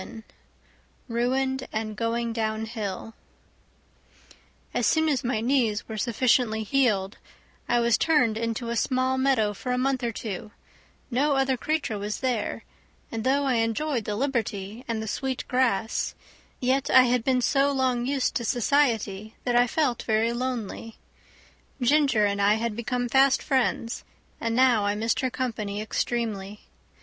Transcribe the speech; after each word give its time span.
27 0.01 0.23
Ruined 1.09 1.67
and 1.71 1.95
Going 1.95 2.33
Downhill 2.33 3.13
As 4.73 4.87
soon 4.87 5.07
as 5.07 5.23
my 5.23 5.41
knees 5.41 5.87
were 5.87 5.95
sufficiently 5.95 6.63
healed 6.63 7.19
I 7.69 7.79
was 7.81 7.99
turned 7.99 8.35
into 8.35 8.69
a 8.69 8.75
small 8.75 9.19
meadow 9.19 9.53
for 9.53 9.71
a 9.71 9.77
month 9.77 10.01
or 10.03 10.11
two; 10.11 10.49
no 11.11 11.35
other 11.35 11.55
creature 11.55 11.99
was 11.99 12.21
there; 12.21 12.63
and 13.11 13.23
though 13.23 13.43
I 13.43 13.57
enjoyed 13.61 14.05
the 14.05 14.15
liberty 14.15 14.83
and 14.87 15.03
the 15.03 15.07
sweet 15.07 15.47
grass, 15.47 16.15
yet 16.59 16.89
I 16.89 17.03
had 17.03 17.23
been 17.23 17.39
so 17.39 17.71
long 17.71 18.07
used 18.07 18.33
to 18.37 18.43
society 18.43 19.35
that 19.43 19.55
I 19.55 19.67
felt 19.67 20.01
very 20.01 20.33
lonely. 20.33 20.97
Ginger 21.79 22.25
and 22.25 22.41
I 22.41 22.55
had 22.55 22.75
become 22.75 23.07
fast 23.07 23.43
friends, 23.43 24.03
and 24.39 24.55
now 24.55 24.83
I 24.83 24.95
missed 24.95 25.19
her 25.19 25.29
company 25.29 25.79
extremely. 25.79 26.61